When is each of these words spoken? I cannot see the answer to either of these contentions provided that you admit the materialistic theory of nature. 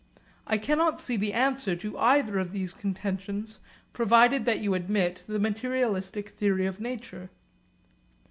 I 0.47 0.57
cannot 0.57 0.99
see 0.99 1.15
the 1.15 1.31
answer 1.31 1.75
to 1.75 1.95
either 1.95 2.39
of 2.39 2.51
these 2.51 2.73
contentions 2.73 3.59
provided 3.93 4.45
that 4.45 4.59
you 4.59 4.73
admit 4.73 5.23
the 5.27 5.37
materialistic 5.37 6.29
theory 6.29 6.65
of 6.65 6.79
nature. 6.79 7.29